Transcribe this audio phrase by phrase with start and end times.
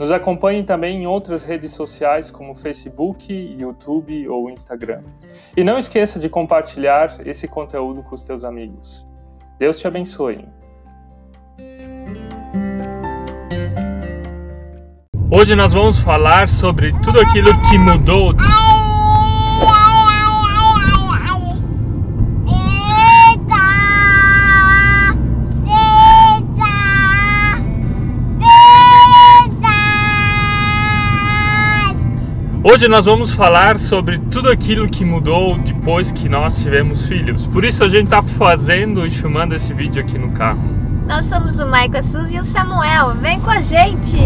[0.00, 5.02] Nos acompanhe também em outras redes sociais como Facebook, YouTube ou Instagram.
[5.54, 9.06] E não esqueça de compartilhar esse conteúdo com os teus amigos.
[9.58, 10.48] Deus te abençoe.
[15.30, 18.32] Hoje nós vamos falar sobre tudo aquilo que mudou
[32.72, 37.44] Hoje nós vamos falar sobre tudo aquilo que mudou depois que nós tivemos filhos.
[37.44, 40.62] Por isso a gente está fazendo e filmando esse vídeo aqui no carro.
[41.04, 43.16] Nós somos o Maico, a Suzy e o Samuel.
[43.16, 44.16] Vem com a gente!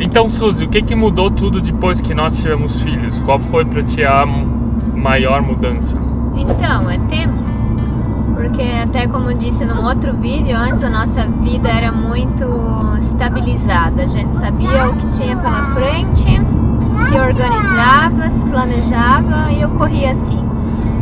[0.00, 3.20] Então, Suzy, o que, que mudou tudo depois que nós tivemos filhos?
[3.20, 4.24] Qual foi para ti a
[4.94, 6.11] maior mudança?
[6.36, 7.42] Então, é tempo.
[8.34, 12.44] Porque até como eu disse num outro vídeo, antes a nossa vida era muito
[12.98, 14.02] estabilizada.
[14.02, 16.40] A gente sabia o que tinha pela frente,
[17.08, 20.44] se organizava, se planejava e ocorria assim.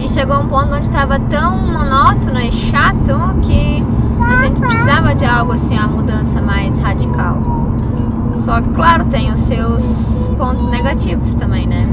[0.00, 3.84] E chegou um ponto onde estava tão monótono e chato que
[4.20, 7.38] a gente precisava de algo assim, uma mudança mais radical.
[8.34, 9.82] Só que, claro, tem os seus
[10.36, 11.86] pontos negativos também, né?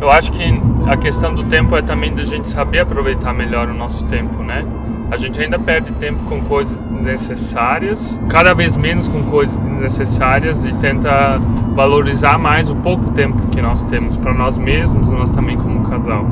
[0.00, 0.42] Eu acho que
[0.86, 4.64] a questão do tempo é também da gente saber aproveitar melhor o nosso tempo, né?
[5.10, 10.72] A gente ainda perde tempo com coisas desnecessárias, cada vez menos com coisas desnecessárias e
[10.74, 11.38] tenta
[11.74, 16.24] valorizar mais o pouco tempo que nós temos para nós mesmos, nós também como casal.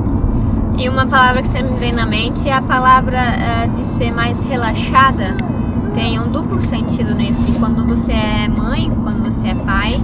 [0.78, 4.12] E uma palavra que sempre me vem na mente é a palavra uh, de ser
[4.12, 5.36] mais relaxada.
[5.92, 7.58] Tem um duplo sentido nisso.
[7.58, 10.00] Quando você é mãe, quando você é pai,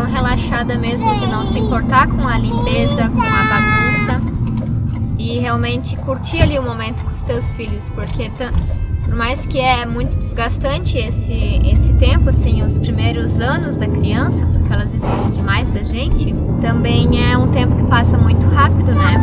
[0.00, 4.20] um relaxada mesmo de não se importar com a limpeza, com a bagunça
[5.18, 8.30] e realmente curtir ali o momento com os teus filhos, porque
[9.04, 14.46] por mais que é muito desgastante esse, esse tempo, assim, os primeiros anos da criança,
[14.46, 19.18] porque elas exigem demais da gente, também é um tempo que passa muito rápido, né?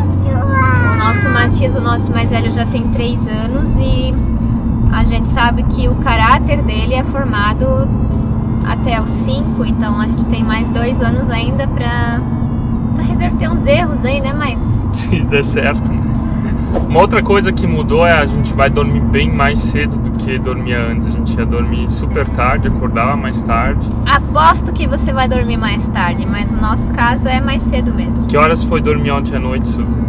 [0.94, 4.14] O nosso Matias, o nosso mais velho, já tem três anos e
[4.92, 7.88] a gente sabe que o caráter dele é formado
[8.68, 12.20] até os 5, então a gente tem mais dois anos ainda pra,
[12.96, 14.94] pra reverter uns erros aí, né, Maicon?
[14.94, 15.90] Se der certo.
[16.88, 20.38] Uma outra coisa que mudou é a gente vai dormir bem mais cedo do que
[20.38, 21.08] dormia antes.
[21.08, 23.88] A gente ia dormir super tarde, acordava mais tarde.
[24.06, 28.28] Aposto que você vai dormir mais tarde, mas no nosso caso é mais cedo mesmo.
[28.28, 30.00] Que horas foi dormir ontem à noite, Suzy?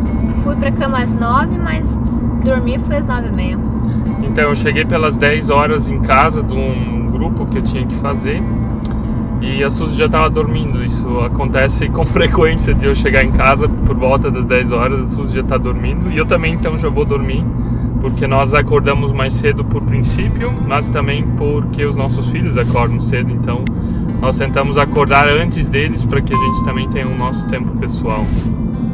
[0.42, 1.96] Fui pra cama às 9, mas
[2.44, 3.58] dormir foi às 9 e meia.
[4.22, 7.94] Então eu cheguei pelas 10 horas em casa de um grupo que eu tinha que
[7.96, 8.40] fazer
[9.40, 10.84] e a Suzy já estava dormindo.
[10.84, 15.16] Isso acontece com frequência de eu chegar em casa por volta das 10 horas, a
[15.16, 17.44] Suzy já está dormindo e eu também então já vou dormir,
[18.00, 23.32] porque nós acordamos mais cedo por princípio, mas também porque os nossos filhos acordam cedo,
[23.32, 23.64] então
[24.20, 28.24] nós tentamos acordar antes deles para que a gente também tenha o nosso tempo pessoal.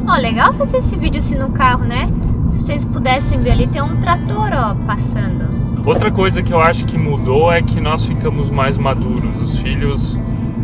[0.07, 2.11] Ó, oh, legal fazer esse vídeo assim no carro, né?
[2.49, 5.64] Se vocês pudessem ver ali, tem um trator, ó, passando.
[5.85, 9.39] Outra coisa que eu acho que mudou é que nós ficamos mais maduros.
[9.39, 10.19] Os filhos,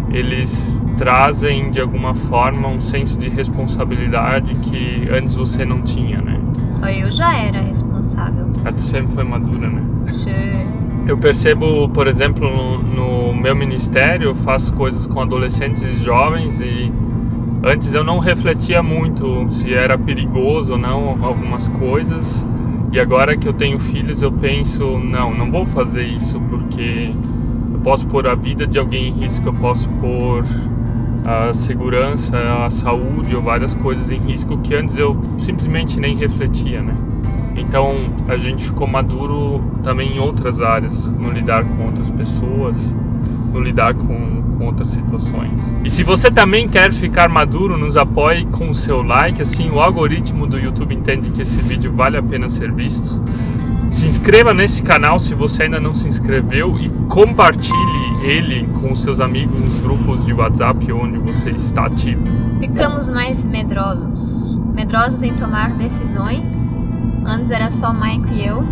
[0.10, 6.40] eles trazem de alguma forma um senso de responsabilidade que antes você não tinha, né?
[7.00, 8.48] Eu já era responsável.
[8.66, 9.84] A tu sempre foi madura, né?
[10.08, 10.68] Sim.
[11.08, 16.60] Eu percebo, por exemplo, no, no meu ministério, eu faço coisas com adolescentes e jovens
[16.60, 16.92] e
[17.64, 22.44] antes eu não refletia muito se era perigoso ou não algumas coisas
[22.92, 27.14] e agora que eu tenho filhos, eu penso, não, não vou fazer isso porque
[27.74, 30.44] eu posso pôr a vida de alguém em risco, eu posso pôr
[31.26, 36.82] a segurança, a saúde ou várias coisas em risco que antes eu simplesmente nem refletia,
[36.82, 36.96] né?
[37.56, 42.94] Então a gente ficou maduro também em outras áreas, no lidar com outras pessoas,
[43.60, 45.60] lidar com com outras situações.
[45.84, 49.80] E se você também quer ficar maduro, nos apoie com o seu like, assim o
[49.80, 53.20] algoritmo do YouTube entende que esse vídeo vale a pena ser visto.
[53.90, 59.20] Se inscreva nesse canal se você ainda não se inscreveu e compartilhe ele com seus
[59.20, 62.22] amigos nos grupos de WhatsApp onde você está ativo.
[62.60, 66.72] Ficamos mais medrosos, medrosos em tomar decisões.
[67.26, 68.64] Antes era só Mike e eu,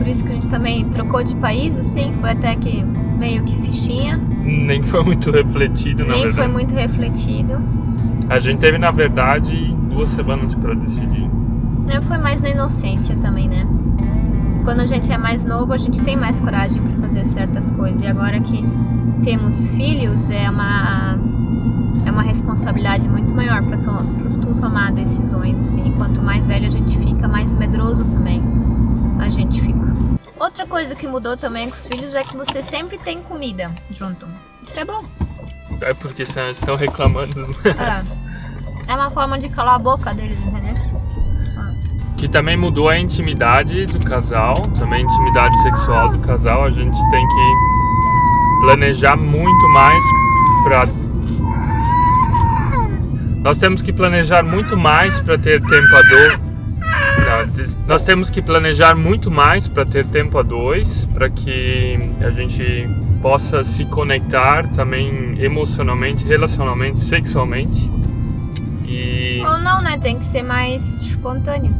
[0.00, 2.82] por visto que a gente também trocou de país, assim, foi até que
[3.18, 4.16] meio que fichinha.
[4.42, 6.36] Nem foi muito refletido, na Nem verdade.
[6.46, 7.60] foi muito refletido.
[8.30, 11.28] A gente teve, na verdade, duas semanas para decidir.
[11.86, 13.66] Né, Foi mais na inocência também, né?
[14.64, 18.00] Quando a gente é mais novo, a gente tem mais coragem para fazer certas coisas.
[18.00, 18.64] E agora que
[19.22, 21.18] temos filhos, é uma
[22.06, 23.90] é uma responsabilidade muito maior para to
[24.40, 25.92] tu tomar decisões assim.
[25.98, 28.42] Quanto mais velho a gente fica, mais medroso também
[29.20, 29.78] a gente fica.
[30.38, 34.26] Outra coisa que mudou também com os filhos é que você sempre tem comida junto.
[34.62, 35.04] Isso é bom.
[35.80, 37.40] É porque senão eles estão reclamando.
[37.40, 37.54] né?
[38.88, 38.92] É.
[38.92, 40.74] É uma forma de calar a boca deles, entendeu?
[42.16, 46.64] Que também mudou a intimidade do casal, também a intimidade sexual do casal.
[46.64, 47.54] A gente tem que
[48.62, 50.04] planejar muito mais
[50.64, 50.88] para.
[53.42, 56.49] Nós temos que planejar muito mais para ter tempo a dois.
[57.86, 62.88] Nós temos que planejar muito mais para ter tempo a dois, para que a gente
[63.20, 67.90] possa se conectar também emocionalmente, relacionalmente, sexualmente.
[68.84, 69.98] E Ou não, né?
[69.98, 71.74] Tem que ser mais espontâneo.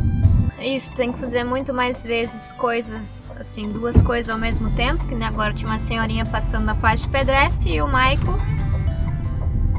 [0.60, 5.04] Isso, tem que fazer muito mais vezes coisas, assim, duas coisas ao mesmo tempo.
[5.06, 8.38] Que nem agora tinha uma senhorinha passando na faixa de pedestre e o Michael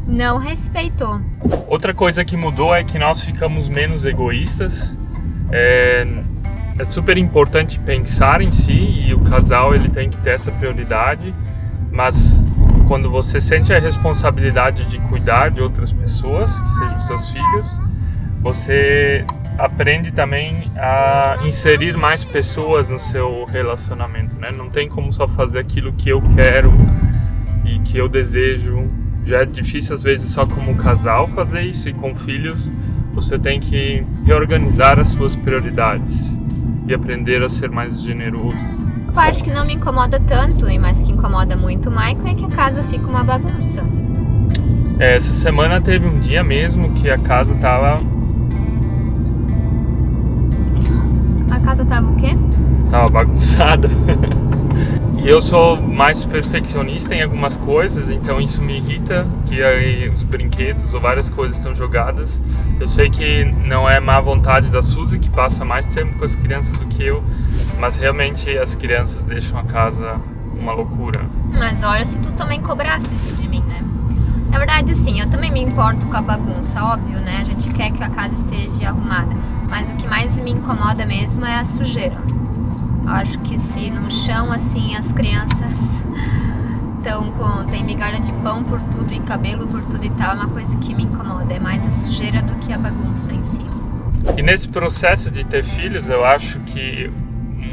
[0.07, 1.22] não respeitou.
[1.68, 4.94] Outra coisa que mudou é que nós ficamos menos egoístas.
[5.51, 6.06] É,
[6.80, 11.33] é super importante pensar em si e o casal ele tem que ter essa prioridade,
[11.92, 12.44] mas
[12.88, 17.80] quando você sente a responsabilidade de cuidar de outras pessoas, que sejam seus filhos,
[18.42, 19.25] você
[19.57, 24.50] aprende também a inserir mais pessoas no seu relacionamento, né?
[24.51, 26.71] Não tem como só fazer aquilo que eu quero
[27.63, 28.89] e que eu desejo.
[29.24, 32.74] Já é difícil às vezes só como casal fazer isso e com filhos
[33.13, 36.34] você tem que reorganizar as suas prioridades
[36.88, 38.58] e aprender a ser mais generoso.
[39.08, 42.34] A parte que não me incomoda tanto, e mas que incomoda muito o Michael, é
[42.34, 43.84] que a casa fica uma bagunça.
[45.00, 48.02] É, Essa semana teve um dia mesmo que a casa tava,
[51.50, 52.36] A casa tava o quê?
[52.90, 53.90] tava bagunçada.
[55.24, 60.24] e eu sou mais perfeccionista em algumas coisas, então isso me irrita, que aí os
[60.24, 62.40] brinquedos ou várias coisas estão jogadas.
[62.80, 66.34] Eu sei que não é má vontade da Suzy, que passa mais tempo com as
[66.34, 67.24] crianças do que eu,
[67.80, 70.20] mas realmente as crianças deixam a casa
[70.60, 71.22] uma loucura.
[71.52, 73.84] Mas olha se tu também cobrasse isso de mim, né?
[74.50, 77.38] Na verdade, sim, eu também me importo com a bagunça, óbvio, né?
[77.42, 79.36] A gente quer que a casa esteja arrumada.
[79.70, 82.18] Mas o que mais me incomoda mesmo é a sujeira.
[83.12, 86.02] Acho que se no chão, assim, as crianças
[86.98, 87.66] estão com.
[87.66, 90.75] tem migalha de pão por tudo e cabelo por tudo e tal, é uma coisa
[90.78, 91.54] que me incomoda.
[91.54, 93.60] É mais a sujeira do que a bagunça em si.
[94.38, 97.12] E nesse processo de ter filhos, eu acho que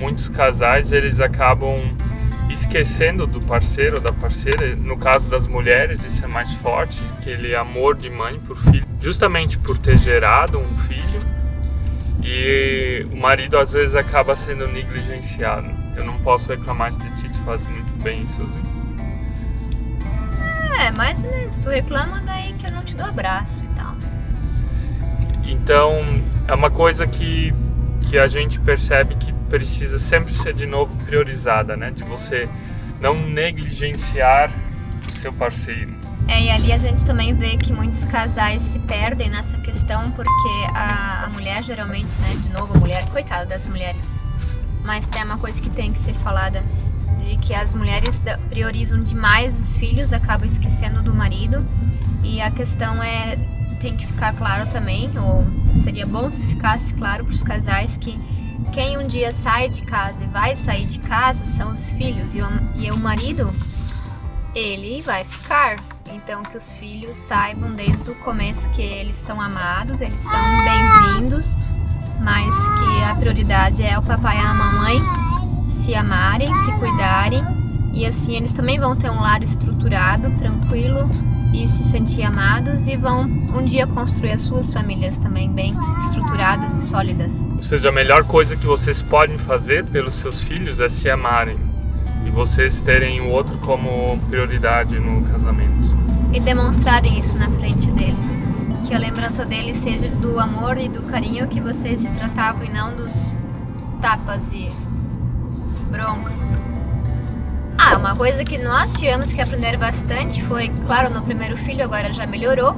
[0.01, 1.95] muitos casais eles acabam
[2.51, 4.75] esquecendo do parceiro da parceira.
[4.75, 9.57] No caso das mulheres, isso é mais forte, aquele amor de mãe por filho, justamente
[9.57, 11.38] por ter gerado um filho.
[12.23, 15.71] E o marido às vezes acaba sendo negligenciado.
[15.97, 18.59] Eu não posso reclamar se de ti tu faz muito bem, Suzy.
[20.81, 21.57] É, mais ou menos.
[21.59, 23.97] Tu reclama daí que eu não te dou abraço e tal.
[25.45, 26.01] Então,
[26.47, 27.53] é uma coisa que,
[28.09, 31.91] que a gente percebe que precisa sempre ser de novo priorizada, né?
[31.91, 32.49] De você
[33.01, 34.51] não negligenciar
[35.09, 35.95] o seu parceiro.
[36.29, 40.49] É, e ali a gente também vê que muitos casais se perdem nessa questão porque
[40.75, 44.03] a, a mulher geralmente, né, de novo a mulher, coitada das mulheres,
[44.85, 46.63] mas tem uma coisa que tem que ser falada,
[47.19, 48.21] de que as mulheres
[48.51, 51.67] priorizam demais os filhos, acabam esquecendo do marido,
[52.23, 53.37] e a questão é,
[53.81, 55.47] tem que ficar claro também, ou
[55.83, 58.21] seria bom se ficasse claro para os casais que
[58.71, 62.43] quem um dia sai de casa e vai sair de casa são os filhos, e
[62.43, 63.51] o, e o marido
[64.55, 65.98] ele vai ficar.
[66.29, 70.31] Então que os filhos saibam desde o começo que eles são amados, eles são
[70.63, 71.51] bem-vindos,
[72.21, 75.01] mas que a prioridade é o papai e a mamãe
[75.81, 77.43] se amarem, se cuidarem
[77.95, 81.11] e assim eles também vão ter um lar estruturado, tranquilo
[81.55, 86.77] e se sentir amados e vão um dia construir as suas famílias também bem estruturadas
[86.77, 87.33] e sólidas.
[87.57, 91.59] Ou seja, a melhor coisa que vocês podem fazer pelos seus filhos é se amarem
[92.27, 95.98] e vocês terem o outro como prioridade no casamento.
[96.33, 98.27] E demonstrarem isso na frente deles.
[98.85, 102.71] Que a lembrança deles seja do amor e do carinho que vocês se tratavam e
[102.71, 103.37] não dos
[104.01, 104.71] tapas e
[105.91, 106.39] broncas.
[107.77, 112.13] Ah, uma coisa que nós tivemos que aprender bastante foi, claro, no primeiro filho agora
[112.13, 112.77] já melhorou,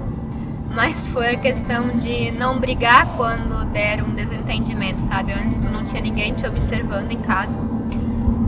[0.70, 5.32] mas foi a questão de não brigar quando der um desentendimento, sabe?
[5.32, 7.58] Antes tu não tinha ninguém te observando em casa.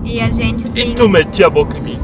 [0.05, 0.93] E a gente assim.
[0.93, 2.01] E tu metia a boca em mim.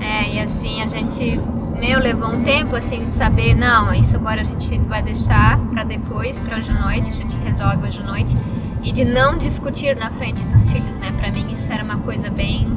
[0.00, 1.40] É, e assim a gente.
[1.82, 5.82] Meu, levou um tempo assim de saber, não, isso agora a gente vai deixar pra
[5.82, 8.36] depois, pra hoje à noite, a gente resolve hoje à noite.
[8.84, 11.12] E de não discutir na frente dos filhos, né?
[11.18, 12.68] Pra mim isso era uma coisa bem,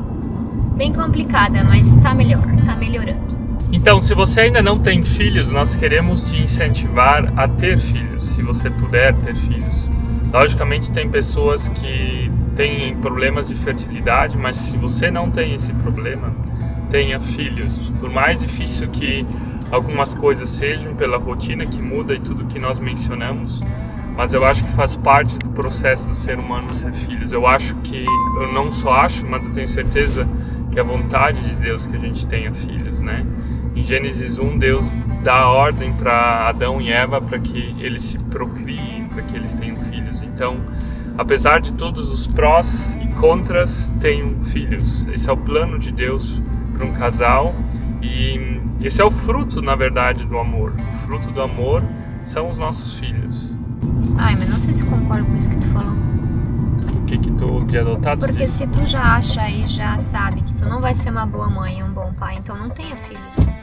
[0.75, 3.37] bem complicada, mas tá melhor, tá melhorando.
[3.71, 8.41] Então, se você ainda não tem filhos, nós queremos te incentivar a ter filhos, se
[8.41, 9.87] você puder ter filhos.
[10.33, 16.33] Logicamente, tem pessoas que têm problemas de fertilidade, mas se você não tem esse problema,
[16.95, 17.77] tenha filhos.
[17.99, 19.27] Por mais difícil que
[19.69, 23.61] algumas coisas sejam pela rotina que muda e tudo que nós mencionamos,
[24.15, 27.33] mas eu acho que faz parte do processo do ser humano ser filhos.
[27.33, 28.05] Eu acho que,
[28.39, 30.25] eu não só acho, mas eu tenho certeza
[30.71, 33.25] que é a vontade de Deus que a gente tenha filhos, né?
[33.75, 34.85] Em Gênesis 1, Deus
[35.21, 39.75] dá ordem para Adão e Eva para que eles se procriem, para que eles tenham
[39.75, 40.21] filhos.
[40.21, 40.55] Então,
[41.17, 45.05] apesar de todos os prós e contras, tenham filhos.
[45.13, 46.41] Esse é o plano de Deus
[46.75, 47.55] para um casal
[48.01, 50.73] e esse é o fruto, na verdade, do amor.
[50.77, 51.81] O fruto do amor
[52.23, 53.57] são os nossos filhos.
[54.17, 55.95] Ai, mas não sei se concordo com isso que tu falou.
[56.93, 58.27] O que que tu de adotado?
[58.27, 61.49] Porque se tu já acha e já sabe que tu não vai ser uma boa
[61.49, 63.55] mãe e um bom pai, então não tenha filhos.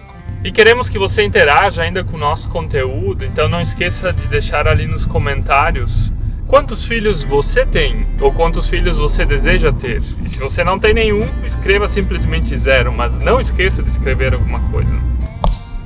[0.45, 4.67] E queremos que você interaja ainda com o nosso conteúdo, então não esqueça de deixar
[4.67, 6.13] ali nos comentários
[6.53, 10.03] quantos filhos você tem ou quantos filhos você deseja ter.
[10.23, 14.61] E se você não tem nenhum, escreva simplesmente zero, mas não esqueça de escrever alguma
[14.71, 14.93] coisa.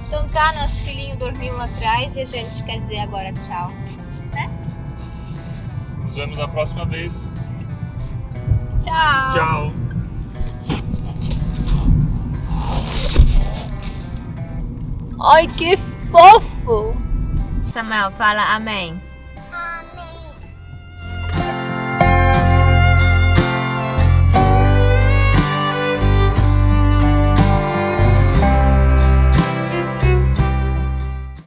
[0.08, 3.70] Então tá, nosso filhinho dormiu lá atrás e a gente quer dizer agora tchau.
[4.32, 4.50] Né?
[6.02, 7.32] Nos vemos na próxima vez.
[8.82, 9.34] Tchau!
[9.34, 9.72] Tchau!
[15.22, 15.76] Ai, que
[16.10, 16.96] fofo!
[17.62, 19.00] Samuel, fala amém.